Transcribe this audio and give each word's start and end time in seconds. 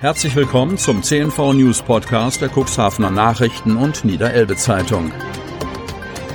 Herzlich 0.00 0.34
willkommen 0.34 0.76
zum 0.78 1.02
CNV 1.02 1.52
News 1.52 1.82
Podcast 1.82 2.40
der 2.40 2.48
Cuxhavener 2.48 3.10
Nachrichten 3.10 3.76
und 3.76 4.02
Niederelbe 4.02 4.56
Zeitung. 4.56 5.12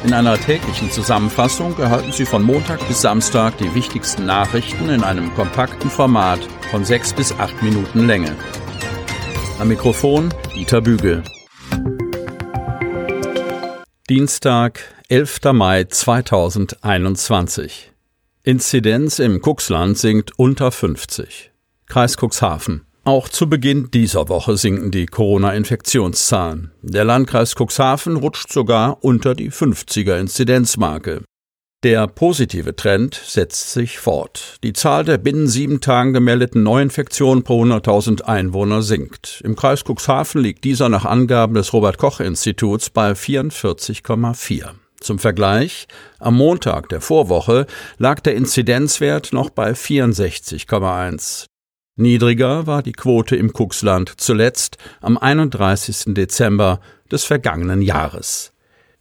In 0.04 0.14
einer 0.14 0.38
täglichen 0.38 0.92
Zusammenfassung 0.92 1.76
erhalten 1.80 2.12
Sie 2.12 2.28
von 2.28 2.44
Montag 2.44 2.88
bis 2.88 3.02
Samstag 3.02 3.58
die 3.58 3.74
wichtigsten 3.74 4.28
Nachrichten 4.28 4.90
in 4.90 5.04
einem 5.04 5.34
kompakten 5.34 5.90
Format 5.90 6.42
von 6.70 6.86
sechs 6.86 7.12
bis 7.12 7.32
acht 7.32 7.60
Minuten 7.64 8.06
Länge. 8.06 8.36
Am 9.58 9.68
Mikrofon 9.68 10.32
Dieter 10.54 10.82
Bügel. 10.82 11.24
Dienstag, 14.08 14.82
11. 15.10 15.40
Mai 15.54 15.86
2021. 15.86 17.92
Inzidenz 18.44 19.18
im 19.18 19.42
Cuxland 19.42 19.98
sinkt 19.98 20.38
unter 20.38 20.72
50. 20.72 21.52
Kreis 21.88 22.16
Cuxhaven. 22.16 22.85
Auch 23.08 23.30
zu 23.30 23.48
Beginn 23.48 23.92
dieser 23.92 24.30
Woche 24.30 24.58
sinken 24.58 24.90
die 24.90 25.06
Corona-Infektionszahlen. 25.06 26.72
Der 26.82 27.06
Landkreis 27.06 27.54
Cuxhaven 27.54 28.16
rutscht 28.16 28.52
sogar 28.52 29.04
unter 29.04 29.36
die 29.36 29.52
50er 29.52 30.18
Inzidenzmarke. 30.18 31.22
Der 31.84 32.08
positive 32.08 32.76
Trend 32.76 33.14
setzt 33.14 33.74
sich 33.74 34.00
fort. 34.00 34.56
Die 34.64 34.74
Zahl 34.74 35.06
der 35.06 35.20
binnen 35.20 35.48
sieben 35.48 35.82
Tagen 35.82 36.14
gemeldeten 36.14 36.64
Neuinfektionen 36.64 37.44
pro 37.44 37.64
100.000 37.64 38.24
Einwohner 38.24 38.82
sinkt. 38.82 39.40
Im 39.46 39.56
Kreis 39.56 39.84
Cuxhaven 39.84 40.42
liegt 40.42 40.64
dieser 40.64 40.90
nach 40.90 41.06
Angaben 41.06 41.54
des 41.54 41.74
Robert 41.74 42.00
Koch 42.00 42.20
Instituts 42.20 42.90
bei 42.90 43.12
44,4. 43.12 44.72
Zum 45.00 45.20
Vergleich, 45.20 45.88
am 46.18 46.38
Montag 46.38 46.90
der 46.90 47.02
Vorwoche 47.02 47.68
lag 48.00 48.20
der 48.22 48.34
Inzidenzwert 48.34 49.32
noch 49.32 49.52
bei 49.52 49.74
64,1. 49.74 51.46
Niedriger 51.98 52.68
war 52.68 52.84
die 52.84 52.92
Quote 52.92 53.38
im 53.38 53.54
Cuxland 53.54 54.12
zuletzt 54.18 54.78
am 55.00 55.18
31. 55.18 56.14
Dezember 56.14 56.82
des 57.10 57.24
vergangenen 57.24 57.82
Jahres. 57.82 58.52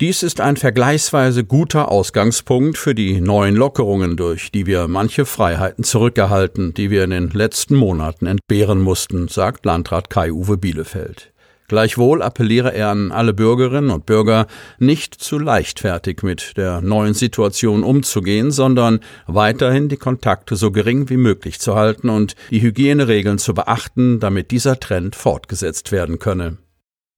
Dies 0.00 0.22
ist 0.22 0.40
ein 0.40 0.56
vergleichsweise 0.56 1.42
guter 1.42 1.90
Ausgangspunkt 1.90 2.78
für 2.78 2.94
die 2.94 3.20
neuen 3.20 3.56
Lockerungen, 3.56 4.16
durch 4.16 4.52
die 4.52 4.66
wir 4.66 4.86
manche 4.86 5.26
Freiheiten 5.26 5.82
zurückerhalten, 5.82 6.72
die 6.72 6.90
wir 6.90 7.02
in 7.02 7.10
den 7.10 7.30
letzten 7.30 7.74
Monaten 7.74 8.26
entbehren 8.26 8.80
mussten, 8.80 9.26
sagt 9.26 9.66
Landrat 9.66 10.08
Kai-Uwe 10.08 10.56
Bielefeld. 10.56 11.33
Gleichwohl 11.68 12.22
appelliere 12.22 12.74
er 12.74 12.90
an 12.90 13.10
alle 13.10 13.32
Bürgerinnen 13.32 13.90
und 13.90 14.04
Bürger, 14.04 14.46
nicht 14.78 15.14
zu 15.14 15.38
leichtfertig 15.38 16.22
mit 16.22 16.56
der 16.56 16.82
neuen 16.82 17.14
Situation 17.14 17.82
umzugehen, 17.82 18.50
sondern 18.50 19.00
weiterhin 19.26 19.88
die 19.88 19.96
Kontakte 19.96 20.56
so 20.56 20.70
gering 20.70 21.08
wie 21.08 21.16
möglich 21.16 21.60
zu 21.60 21.74
halten 21.74 22.10
und 22.10 22.34
die 22.50 22.60
Hygieneregeln 22.60 23.38
zu 23.38 23.54
beachten, 23.54 24.20
damit 24.20 24.50
dieser 24.50 24.78
Trend 24.78 25.16
fortgesetzt 25.16 25.90
werden 25.90 26.18
könne. 26.18 26.58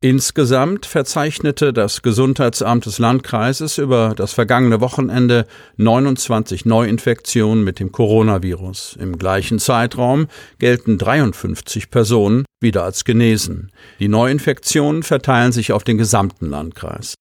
Insgesamt 0.02 0.84
verzeichnete 0.84 1.72
das 1.72 2.02
Gesundheitsamt 2.02 2.84
des 2.84 2.98
Landkreises 2.98 3.78
über 3.78 4.12
das 4.14 4.34
vergangene 4.34 4.82
Wochenende 4.82 5.46
29 5.78 6.66
Neuinfektionen 6.66 7.64
mit 7.64 7.80
dem 7.80 7.92
Coronavirus. 7.92 8.98
Im 9.00 9.16
gleichen 9.16 9.58
Zeitraum 9.58 10.26
gelten 10.58 10.98
53 10.98 11.90
Personen 11.90 12.44
wieder 12.60 12.84
als 12.84 13.04
genesen. 13.04 13.72
Die 13.98 14.08
Neuinfektionen 14.08 15.02
verteilen 15.02 15.52
sich 15.52 15.72
auf 15.72 15.82
den 15.82 15.96
gesamten 15.96 16.50
Landkreis. 16.50 17.14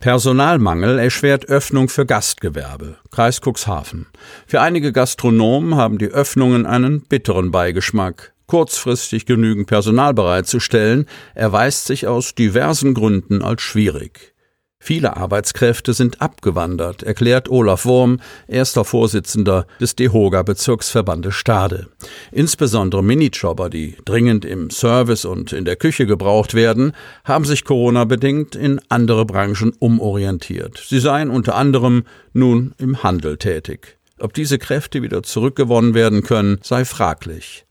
Personalmangel 0.00 0.98
erschwert 0.98 1.48
Öffnung 1.48 1.88
für 1.88 2.04
Gastgewerbe. 2.04 2.96
Kreis 3.12 3.40
Cuxhaven. 3.40 4.06
Für 4.48 4.60
einige 4.60 4.92
Gastronomen 4.92 5.76
haben 5.76 5.98
die 5.98 6.08
Öffnungen 6.08 6.66
einen 6.66 7.02
bitteren 7.02 7.52
Beigeschmack 7.52 8.32
kurzfristig 8.46 9.26
genügend 9.26 9.66
Personal 9.66 10.14
bereitzustellen, 10.14 11.06
erweist 11.34 11.86
sich 11.86 12.06
aus 12.06 12.34
diversen 12.34 12.94
Gründen 12.94 13.42
als 13.42 13.62
schwierig. 13.62 14.34
Viele 14.78 15.16
Arbeitskräfte 15.16 15.94
sind 15.94 16.22
abgewandert, 16.22 17.02
erklärt 17.02 17.48
Olaf 17.48 17.86
Wurm, 17.86 18.20
erster 18.46 18.84
Vorsitzender 18.84 19.66
des 19.80 19.96
DEHOGA 19.96 20.44
Bezirksverbandes 20.44 21.34
Stade. 21.34 21.88
Insbesondere 22.30 23.02
Minijobber, 23.02 23.68
die 23.68 23.96
dringend 24.04 24.44
im 24.44 24.70
Service 24.70 25.24
und 25.24 25.52
in 25.52 25.64
der 25.64 25.74
Küche 25.74 26.06
gebraucht 26.06 26.54
werden, 26.54 26.92
haben 27.24 27.44
sich 27.44 27.64
Corona-bedingt 27.64 28.54
in 28.54 28.80
andere 28.88 29.24
Branchen 29.24 29.72
umorientiert. 29.76 30.80
Sie 30.86 31.00
seien 31.00 31.30
unter 31.30 31.56
anderem 31.56 32.04
nun 32.32 32.72
im 32.78 33.02
Handel 33.02 33.38
tätig. 33.38 33.98
Ob 34.20 34.34
diese 34.34 34.58
Kräfte 34.58 35.02
wieder 35.02 35.24
zurückgewonnen 35.24 35.94
werden 35.94 36.22
können, 36.22 36.58
sei 36.62 36.84
fraglich. 36.84 37.65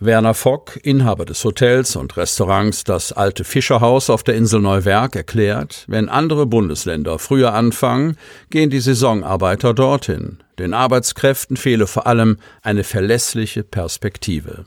Werner 0.00 0.34
Fock, 0.34 0.78
Inhaber 0.84 1.24
des 1.24 1.44
Hotels 1.44 1.96
und 1.96 2.16
Restaurants 2.16 2.84
Das 2.84 3.12
Alte 3.12 3.42
Fischerhaus 3.42 4.10
auf 4.10 4.22
der 4.22 4.36
Insel 4.36 4.60
Neuwerk, 4.60 5.16
erklärt, 5.16 5.84
wenn 5.88 6.08
andere 6.08 6.46
Bundesländer 6.46 7.18
früher 7.18 7.52
anfangen, 7.52 8.16
gehen 8.50 8.70
die 8.70 8.78
Saisonarbeiter 8.78 9.74
dorthin. 9.74 10.38
Den 10.60 10.72
Arbeitskräften 10.72 11.56
fehle 11.56 11.88
vor 11.88 12.06
allem 12.06 12.38
eine 12.62 12.84
verlässliche 12.84 13.64
Perspektive. 13.64 14.66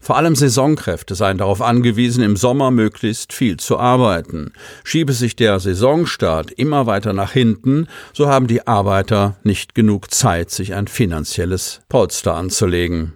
Vor 0.00 0.16
allem 0.16 0.34
Saisonkräfte 0.34 1.14
seien 1.14 1.38
darauf 1.38 1.62
angewiesen, 1.62 2.24
im 2.24 2.36
Sommer 2.36 2.72
möglichst 2.72 3.32
viel 3.32 3.58
zu 3.58 3.78
arbeiten. 3.78 4.52
Schiebe 4.82 5.12
sich 5.12 5.36
der 5.36 5.60
Saisonstart 5.60 6.50
immer 6.50 6.86
weiter 6.86 7.12
nach 7.12 7.30
hinten, 7.30 7.86
so 8.12 8.26
haben 8.26 8.48
die 8.48 8.66
Arbeiter 8.66 9.36
nicht 9.44 9.76
genug 9.76 10.10
Zeit, 10.10 10.50
sich 10.50 10.74
ein 10.74 10.88
finanzielles 10.88 11.80
Polster 11.88 12.34
anzulegen. 12.34 13.12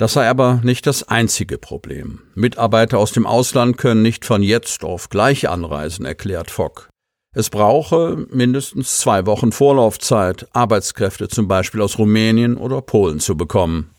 Das 0.00 0.14
sei 0.14 0.30
aber 0.30 0.62
nicht 0.64 0.86
das 0.86 1.06
einzige 1.10 1.58
Problem. 1.58 2.20
Mitarbeiter 2.34 2.96
aus 2.96 3.12
dem 3.12 3.26
Ausland 3.26 3.76
können 3.76 4.00
nicht 4.00 4.24
von 4.24 4.42
jetzt 4.42 4.82
auf 4.82 5.10
gleich 5.10 5.46
anreisen, 5.46 6.06
erklärt 6.06 6.50
Fock. 6.50 6.88
Es 7.36 7.50
brauche 7.50 8.26
mindestens 8.30 8.96
zwei 8.96 9.26
Wochen 9.26 9.52
Vorlaufzeit, 9.52 10.48
Arbeitskräfte 10.54 11.28
zum 11.28 11.48
Beispiel 11.48 11.82
aus 11.82 11.98
Rumänien 11.98 12.56
oder 12.56 12.80
Polen 12.80 13.20
zu 13.20 13.36
bekommen. 13.36 13.90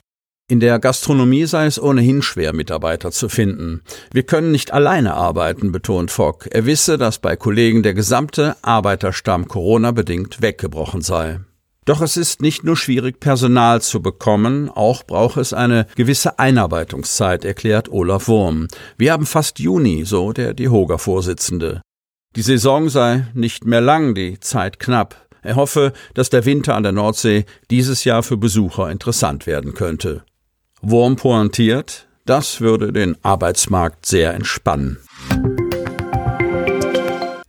In 0.49 0.59
der 0.59 0.79
Gastronomie 0.79 1.45
sei 1.45 1.67
es 1.67 1.79
ohnehin 1.79 2.23
schwer, 2.23 2.51
Mitarbeiter 2.51 3.11
zu 3.11 3.29
finden. 3.29 3.83
Wir 4.11 4.23
können 4.23 4.51
nicht 4.51 4.73
alleine 4.73 5.13
arbeiten, 5.13 5.71
betont 5.71 6.09
Fock. 6.09 6.47
Er 6.49 6.65
wisse, 6.65 6.97
dass 6.97 7.19
bei 7.19 7.35
Kollegen 7.35 7.83
der 7.83 7.93
gesamte 7.93 8.55
Arbeiterstamm 8.63 9.47
Corona-bedingt 9.47 10.41
weggebrochen 10.41 11.01
sei. 11.01 11.41
Doch 11.85 12.01
es 12.01 12.15
ist 12.15 12.43
nicht 12.43 12.63
nur 12.63 12.77
schwierig, 12.77 13.19
Personal 13.19 13.81
zu 13.81 14.03
bekommen, 14.03 14.69
auch 14.69 15.03
braucht 15.03 15.37
es 15.37 15.51
eine 15.51 15.87
gewisse 15.95 16.37
Einarbeitungszeit, 16.37 17.43
erklärt 17.43 17.89
Olaf 17.91 18.27
Wurm. 18.27 18.67
Wir 18.97 19.13
haben 19.13 19.25
fast 19.25 19.57
Juni, 19.57 20.05
so 20.05 20.31
der 20.31 20.53
DEHOGA-Vorsitzende. 20.53 21.81
Die 22.35 22.43
Saison 22.43 22.87
sei 22.87 23.25
nicht 23.33 23.65
mehr 23.65 23.81
lang, 23.81 24.13
die 24.13 24.39
Zeit 24.39 24.79
knapp. 24.79 25.27
Er 25.41 25.55
hoffe, 25.55 25.91
dass 26.13 26.29
der 26.29 26.45
Winter 26.45 26.75
an 26.75 26.83
der 26.83 26.91
Nordsee 26.91 27.45
dieses 27.71 28.03
Jahr 28.03 28.21
für 28.21 28.37
Besucher 28.37 28.91
interessant 28.91 29.47
werden 29.47 29.73
könnte. 29.73 30.23
Wurm 30.83 31.15
pointiert, 31.15 32.07
das 32.25 32.61
würde 32.61 32.93
den 32.93 33.17
Arbeitsmarkt 33.23 34.05
sehr 34.05 34.35
entspannen. 34.35 34.99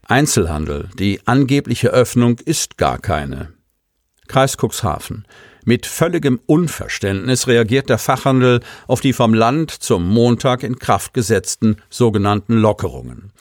Einzelhandel. 0.07 0.89
Die 0.97 1.21
angebliche 1.25 1.89
Öffnung 1.89 2.39
ist 2.39 2.77
gar 2.77 2.97
keine. 2.97 3.53
Kreis 4.33 4.57
Cuxhaven. 4.57 5.25
Mit 5.63 5.85
völligem 5.85 6.39
Unverständnis 6.47 7.45
reagiert 7.45 7.87
der 7.87 7.99
Fachhandel 7.99 8.61
auf 8.87 8.99
die 8.99 9.13
vom 9.13 9.35
Land 9.35 9.69
zum 9.69 10.09
Montag 10.09 10.63
in 10.63 10.79
Kraft 10.79 11.13
gesetzten 11.13 11.77
sogenannten 11.91 12.57
Lockerungen. 12.57 13.31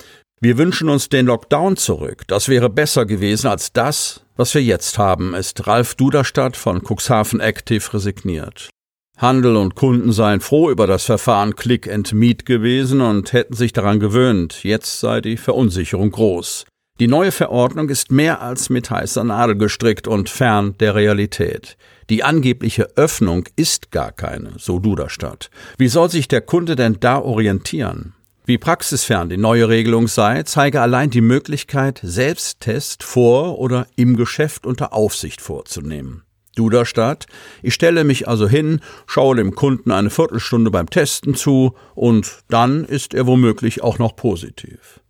Wir 0.42 0.58
wünschen 0.58 0.90
uns 0.90 1.08
den 1.08 1.24
Lockdown 1.24 1.78
zurück. 1.78 2.24
Das 2.26 2.50
wäre 2.50 2.68
besser 2.68 3.06
gewesen 3.06 3.46
als 3.46 3.72
das, 3.72 4.26
was 4.36 4.54
wir 4.54 4.62
jetzt 4.62 4.98
haben, 4.98 5.32
ist 5.32 5.66
Ralf 5.66 5.94
Duderstadt 5.94 6.58
von 6.58 6.82
Cuxhaven 6.82 7.40
Active 7.40 7.94
resigniert. 7.94 8.68
Handel 9.16 9.56
und 9.56 9.74
Kunden 9.74 10.12
seien 10.12 10.40
froh 10.40 10.68
über 10.68 10.86
das 10.86 11.04
Verfahren 11.04 11.56
Click 11.56 11.90
and 11.90 12.12
Meet 12.12 12.44
gewesen 12.44 13.00
und 13.00 13.32
hätten 13.32 13.54
sich 13.54 13.72
daran 13.72 13.98
gewöhnt. 13.98 14.62
Jetzt 14.62 15.00
sei 15.00 15.22
die 15.22 15.38
Verunsicherung 15.38 16.10
groß. 16.10 16.66
Die 17.00 17.08
neue 17.08 17.32
Verordnung 17.32 17.88
ist 17.88 18.12
mehr 18.12 18.42
als 18.42 18.68
mit 18.68 18.90
heißer 18.90 19.24
Nadel 19.24 19.56
gestrickt 19.56 20.06
und 20.06 20.28
fern 20.28 20.74
der 20.78 20.94
Realität. 20.94 21.76
Die 22.10 22.22
angebliche 22.22 22.96
Öffnung 22.96 23.48
ist 23.56 23.90
gar 23.90 24.12
keine, 24.12 24.52
so 24.58 24.78
Duderstadt. 24.78 25.50
Wie 25.78 25.88
soll 25.88 26.10
sich 26.10 26.28
der 26.28 26.42
Kunde 26.42 26.76
denn 26.76 26.98
da 27.00 27.18
orientieren? 27.18 28.14
Wie 28.44 28.58
praxisfern 28.58 29.30
die 29.30 29.36
neue 29.36 29.68
Regelung 29.68 30.08
sei, 30.08 30.42
zeige 30.42 30.80
allein 30.80 31.10
die 31.10 31.20
Möglichkeit, 31.20 32.00
Selbsttest 32.02 33.02
vor 33.02 33.58
oder 33.58 33.86
im 33.96 34.16
Geschäft 34.16 34.66
unter 34.66 34.92
Aufsicht 34.92 35.40
vorzunehmen. 35.40 36.24
Duderstadt, 36.56 37.26
ich 37.62 37.72
stelle 37.72 38.04
mich 38.04 38.28
also 38.28 38.48
hin, 38.48 38.80
schaue 39.06 39.36
dem 39.36 39.54
Kunden 39.54 39.90
eine 39.90 40.10
Viertelstunde 40.10 40.70
beim 40.70 40.90
Testen 40.90 41.34
zu 41.34 41.74
und 41.94 42.42
dann 42.48 42.84
ist 42.84 43.14
er 43.14 43.26
womöglich 43.26 43.82
auch 43.82 43.98
noch 43.98 44.16
positiv. 44.16 45.01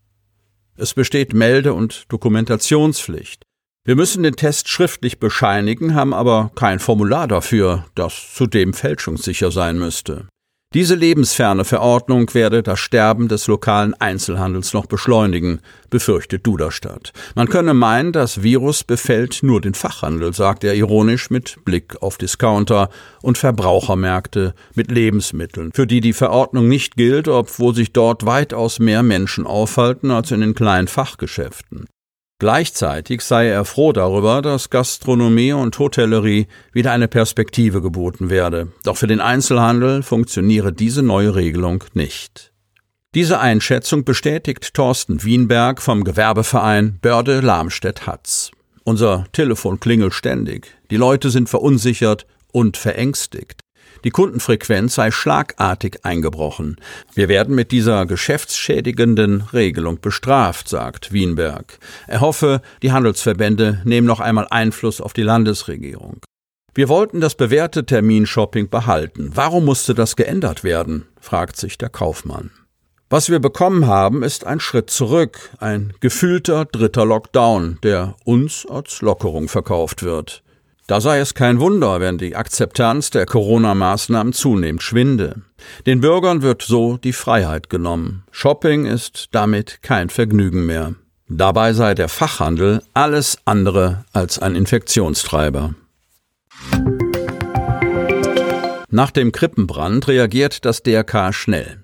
Es 0.77 0.95
besteht 0.95 1.35
Melde- 1.35 1.75
und 1.75 2.11
Dokumentationspflicht. 2.11 3.45
Wir 3.85 3.97
müssen 3.97 4.23
den 4.23 4.37
Test 4.37 4.69
schriftlich 4.69 5.19
bescheinigen, 5.19 5.95
haben 5.95 6.15
aber 6.15 6.53
kein 6.55 6.79
Formular 6.79 7.27
dafür, 7.27 7.85
das 7.95 8.33
zudem 8.35 8.75
fälschungssicher 8.75 9.51
sein 9.51 9.79
müsste. 9.79 10.29
Diese 10.75 10.95
lebensferne 10.95 11.67
Verordnung 11.67 12.33
werde 12.33 12.63
das 12.63 12.81
Sterben 12.81 13.29
des 13.29 13.47
lokalen 13.47 13.93
Einzelhandels 13.93 14.73
noch 14.73 14.87
beschleunigen, 14.87 15.61
befürchtet 15.91 16.47
Duderstadt. 16.47 17.13
Man 17.35 17.51
könne 17.51 17.75
meinen, 17.75 18.13
das 18.13 18.43
Virus 18.43 18.83
befällt 18.83 19.43
nur 19.43 19.61
den 19.61 19.75
Fachhandel, 19.75 20.33
sagt 20.33 20.65
er 20.65 20.75
ironisch 20.75 21.29
mit 21.29 21.63
Blick 21.67 22.01
auf 22.01 22.17
Discounter 22.17 22.89
und 23.21 23.37
Verbrauchermärkte 23.37 24.55
mit 24.75 24.91
Lebensmitteln, 24.91 25.73
für 25.75 25.87
die 25.87 26.01
die 26.01 26.15
Verordnung 26.15 26.69
nicht 26.69 26.97
gilt, 26.97 27.29
obwohl 27.29 27.75
sich 27.75 27.93
dort 27.93 28.25
weitaus 28.25 28.79
mehr 28.79 29.03
Menschen 29.03 29.47
aufhalten 29.47 30.11
als 30.11 30.31
in 30.31 30.41
den 30.41 30.55
kleinen 30.55 30.89
Fachgeschäften. 30.89 31.87
Gleichzeitig 32.43 33.21
sei 33.21 33.47
er 33.47 33.65
froh 33.65 33.93
darüber, 33.93 34.43
dass 34.43 34.69
Gastronomie 34.69 35.53
und 35.53 35.79
Hotellerie 35.79 36.49
wieder 36.73 36.91
eine 36.91 37.07
Perspektive 37.07 37.81
geboten 37.81 38.31
werde. 38.31 38.73
Doch 38.83 38.97
für 38.97 39.07
den 39.07 39.21
Einzelhandel 39.21 40.03
funktioniere 40.03 40.73
diese 40.73 41.05
neue 41.05 41.37
Regelung 41.37 41.85
nicht. 41.95 42.53
Diese 43.15 43.39
Einschätzung 43.39 44.03
bestätigt 44.03 44.75
Thorsten 44.75 45.23
Wienberg 45.23 45.81
vom 45.81 46.03
Gewerbeverein 46.03 46.99
Börde 47.01 47.39
Lamstedt 47.39 48.09
Hatz. 48.09 48.51
Unser 48.83 49.25
Telefon 49.31 49.79
klingelt 49.79 50.13
ständig. 50.13 50.67
Die 50.91 50.97
Leute 50.97 51.31
sind 51.31 51.49
verunsichert 51.49 52.27
und 52.51 52.77
verängstigt. 52.77 53.61
Die 54.05 54.11
Kundenfrequenz 54.11 54.95
sei 54.95 55.11
schlagartig 55.11 56.05
eingebrochen. 56.05 56.77
Wir 57.15 57.29
werden 57.29 57.55
mit 57.55 57.71
dieser 57.71 58.07
geschäftsschädigenden 58.07 59.43
Regelung 59.53 60.01
bestraft, 60.01 60.69
sagt 60.69 61.13
Wienberg. 61.13 61.79
Er 62.09 62.21
hoffe, 62.21 62.63
die 62.83 62.93
Handelsverbände 62.93 63.81
nehmen 63.85 64.07
noch 64.07 64.21
einmal 64.21 64.49
Einfluss 64.51 65.01
auf 65.01 65.13
die 65.13 65.23
Landesregierung. 65.23 66.21
Wir 66.75 66.89
wollten 66.89 67.21
das 67.21 67.35
bewährte 67.35 67.85
Terminshopping 67.85 68.71
behalten. 68.71 69.33
Warum 69.35 69.67
musste 69.67 69.95
das 69.95 70.17
geändert 70.17 70.65
werden? 70.65 71.07
fragt 71.21 71.57
sich 71.57 71.77
der 71.77 71.91
Kaufmann. 71.91 72.51
Was 73.11 73.29
wir 73.29 73.41
bekommen 73.41 73.87
haben, 73.87 74.23
ist 74.23 74.47
ein 74.47 74.59
Schritt 74.59 74.89
zurück, 74.89 75.51
ein 75.59 75.93
gefühlter 76.01 76.65
dritter 76.65 77.05
Lockdown, 77.05 77.79
der 77.83 78.15
uns 78.25 78.65
als 78.67 79.03
Lockerung 79.03 79.49
verkauft 79.49 80.03
wird. 80.03 80.43
Da 80.93 81.01
sei 81.01 81.21
es 81.21 81.33
kein 81.33 81.59
Wunder, 81.59 82.01
wenn 82.01 82.19
die 82.19 82.37
Akzeptanz 82.37 83.09
der 83.09 83.25
Corona-Maßnahmen 83.25 84.35
zunehmend 84.35 84.83
schwinde. 84.83 85.41
Den 85.87 86.03
Bürgern 86.03 86.43
wird 86.43 86.61
so 86.61 86.99
die 86.99 87.15
Freiheit 87.15 87.71
genommen. 87.71 88.25
Shopping 88.31 88.85
ist 88.85 89.31
damit 89.33 89.81
kein 89.81 90.11
Vergnügen 90.11 90.67
mehr. 90.67 90.93
Dabei 91.29 91.73
sei 91.73 91.95
der 91.95 92.11
Fachhandel 92.11 92.83
alles 92.93 93.39
andere 93.47 94.05
als 94.13 94.39
ein 94.39 94.55
Infektionstreiber. 94.55 95.75
Nach 98.91 99.11
dem 99.13 99.33
Krippenbrand 99.33 100.09
reagiert 100.09 100.67
das 100.67 100.83
DRK 100.83 101.33
schnell. 101.33 101.82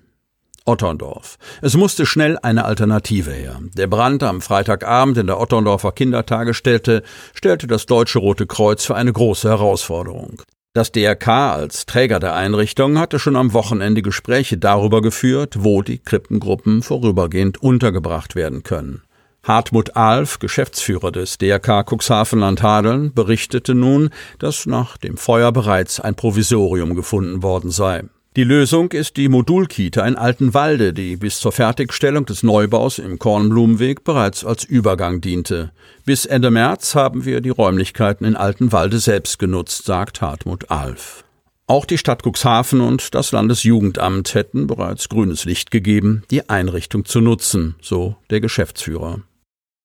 Otterndorf. 0.69 1.37
Es 1.63 1.75
musste 1.75 2.05
schnell 2.05 2.37
eine 2.43 2.63
Alternative 2.63 3.31
her. 3.31 3.59
Der 3.75 3.87
Brand 3.87 4.21
am 4.21 4.39
Freitagabend 4.39 5.17
in 5.17 5.25
der 5.25 5.39
Otterndorfer 5.39 5.91
Kindertagesstätte 5.91 7.01
stellte 7.33 7.65
das 7.65 7.87
Deutsche 7.87 8.19
Rote 8.19 8.45
Kreuz 8.45 8.85
für 8.85 8.95
eine 8.95 9.11
große 9.11 9.49
Herausforderung. 9.49 10.43
Das 10.73 10.91
DRK 10.91 11.27
als 11.27 11.87
Träger 11.87 12.19
der 12.19 12.35
Einrichtung 12.35 12.99
hatte 12.99 13.17
schon 13.17 13.35
am 13.35 13.53
Wochenende 13.53 14.03
Gespräche 14.03 14.59
darüber 14.59 15.01
geführt, 15.01 15.55
wo 15.63 15.81
die 15.81 15.97
Krippengruppen 15.97 16.83
vorübergehend 16.83 17.63
untergebracht 17.63 18.35
werden 18.35 18.61
können. 18.61 19.01
Hartmut 19.41 19.95
Alf, 19.95 20.37
Geschäftsführer 20.37 21.11
des 21.11 21.39
DRK 21.39 21.83
Cuxhavenland-Hadeln, 21.89 23.15
berichtete 23.15 23.73
nun, 23.73 24.11
dass 24.37 24.67
nach 24.67 24.97
dem 24.97 25.17
Feuer 25.17 25.51
bereits 25.51 25.99
ein 25.99 26.13
Provisorium 26.13 26.93
gefunden 26.93 27.41
worden 27.41 27.71
sei. 27.71 28.03
Die 28.35 28.43
Lösung 28.43 28.91
ist 28.91 29.17
die 29.17 29.27
Modulkita 29.27 30.05
in 30.05 30.15
Altenwalde, 30.15 30.93
die 30.93 31.17
bis 31.17 31.39
zur 31.39 31.51
Fertigstellung 31.51 32.27
des 32.27 32.43
Neubaus 32.43 32.99
im 32.99 33.17
Kornblumenweg 33.17 34.03
bereits 34.03 34.45
als 34.45 34.63
Übergang 34.63 35.19
diente. 35.19 35.71
Bis 36.05 36.27
Ende 36.27 36.51
März 36.51 36.93
haben 36.93 37.25
wir 37.25 37.41
die 37.41 37.49
Räumlichkeiten 37.49 38.25
in 38.25 38.35
Altenwalde 38.35 38.99
selbst 38.99 39.39
genutzt, 39.39 39.85
sagt 39.85 40.21
Hartmut 40.21 40.69
Alf. 40.69 41.23
Auch 41.65 41.85
die 41.85 41.97
Stadt 41.97 42.21
Cuxhaven 42.23 42.81
und 42.81 43.15
das 43.15 43.31
Landesjugendamt 43.31 44.35
hätten 44.35 44.67
bereits 44.67 45.09
grünes 45.09 45.45
Licht 45.45 45.71
gegeben, 45.71 46.21
die 46.29 46.49
Einrichtung 46.49 47.05
zu 47.05 47.21
nutzen, 47.21 47.75
so 47.81 48.15
der 48.29 48.41
Geschäftsführer. 48.41 49.21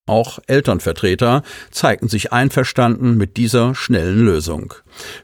Auch 0.07 0.39
Elternvertreter 0.47 1.43
zeigten 1.71 2.09
sich 2.09 2.31
einverstanden 2.31 3.17
mit 3.17 3.39
dieser 3.39 3.75
schnellen 3.75 4.23
Lösung. 4.23 4.75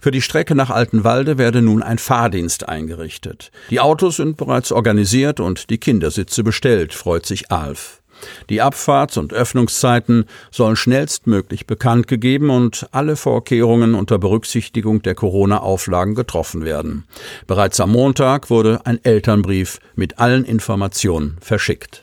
Für 0.00 0.10
die 0.10 0.22
Strecke 0.22 0.54
nach 0.54 0.70
Altenwalde 0.70 1.36
werde 1.36 1.60
nun 1.60 1.82
ein 1.82 1.98
Fahrdienst 1.98 2.66
eingerichtet. 2.66 3.50
Die 3.68 3.80
Autos 3.80 4.16
sind 4.16 4.38
bereits 4.38 4.72
organisiert 4.72 5.38
und 5.38 5.68
die 5.68 5.76
Kindersitze 5.76 6.42
bestellt, 6.42 6.94
freut 6.94 7.26
sich 7.26 7.50
Alf. 7.50 8.00
Die 8.48 8.62
Abfahrts- 8.62 9.18
und 9.18 9.34
Öffnungszeiten 9.34 10.24
sollen 10.50 10.76
schnellstmöglich 10.76 11.66
bekannt 11.66 12.06
gegeben 12.06 12.48
und 12.48 12.86
alle 12.90 13.16
Vorkehrungen 13.16 13.94
unter 13.94 14.18
Berücksichtigung 14.18 15.02
der 15.02 15.14
Corona-Auflagen 15.14 16.14
getroffen 16.14 16.64
werden. 16.64 17.04
Bereits 17.46 17.80
am 17.80 17.92
Montag 17.92 18.48
wurde 18.48 18.80
ein 18.84 19.02
Elternbrief 19.04 19.78
mit 19.94 20.18
allen 20.18 20.44
Informationen 20.44 21.36
verschickt. 21.40 22.02